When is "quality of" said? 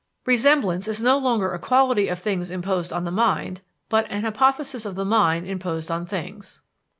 1.59-2.17